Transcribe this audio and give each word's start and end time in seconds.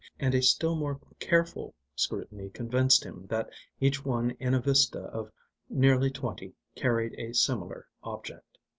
And 0.19 0.33
a 0.33 0.41
still 0.41 0.75
more 0.75 0.99
careful 1.19 1.75
scrutiny 1.95 2.49
convinced 2.49 3.03
him 3.05 3.27
that 3.27 3.51
each 3.79 4.03
one 4.03 4.31
in 4.39 4.55
a 4.55 4.59
vista 4.59 4.99
of 5.03 5.29
nearly 5.69 6.09
twenty 6.09 6.55
carried 6.75 7.13
a 7.19 7.35
similar 7.35 7.85
object. 8.01 8.57